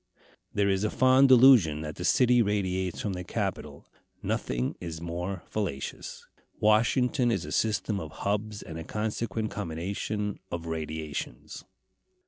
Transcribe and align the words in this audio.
There 0.51 0.67
is 0.67 0.83
a 0.83 0.89
fond 0.89 1.27
delusion 1.29 1.81
that 1.81 1.97
the 1.97 2.03
city 2.05 2.41
radiates 2.41 3.01
from 3.01 3.13
the 3.13 3.23
Capitol. 3.23 3.85
Nothing 4.23 4.75
is 4.79 4.99
more 4.99 5.43
fallacious. 5.45 6.25
Washington 6.59 7.29
is 7.29 7.45
a 7.45 7.51
system 7.51 7.99
of 7.99 8.09
hubs, 8.11 8.63
and 8.63 8.79
a 8.79 8.83
consequent 8.83 9.51
combination 9.51 10.39
of 10.51 10.65
radiations. 10.65 11.65